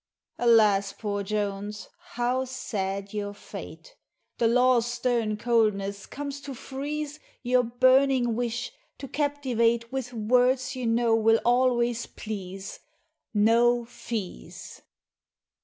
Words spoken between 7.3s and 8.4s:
Your burning